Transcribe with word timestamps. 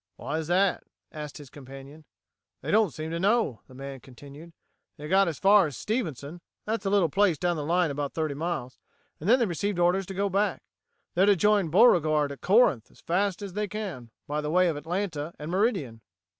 "Why 0.15 0.39
is 0.39 0.47
that?" 0.47 0.83
asked 1.11 1.37
his 1.37 1.51
companion. 1.51 2.05
"They 2.63 2.71
don't 2.71 2.89
seem 2.89 3.11
to 3.11 3.19
know," 3.19 3.61
the 3.67 3.75
man 3.75 3.99
continued. 3.99 4.51
"They 4.97 5.07
got 5.07 5.27
as 5.27 5.37
far 5.37 5.67
as 5.67 5.77
Stevenson 5.77 6.41
that's 6.65 6.87
a 6.87 6.89
little 6.89 7.07
place 7.07 7.37
down 7.37 7.55
the 7.55 7.63
line 7.63 7.91
about 7.91 8.15
thirty 8.15 8.33
miles 8.33 8.79
and 9.19 9.29
then 9.29 9.37
they 9.37 9.45
received 9.45 9.77
orders 9.77 10.07
to 10.07 10.15
go 10.15 10.27
back. 10.27 10.63
They're 11.13 11.27
to 11.27 11.35
join 11.35 11.69
Beauregard 11.69 12.31
at 12.31 12.41
Corinth 12.41 12.89
as 12.89 12.99
fast 13.01 13.43
as 13.43 13.53
they 13.53 13.67
can 13.67 14.09
by 14.25 14.41
the 14.41 14.49
way 14.49 14.69
of 14.69 14.75
Atlanta 14.75 15.35
and 15.37 15.51
Meridian." 15.51 16.01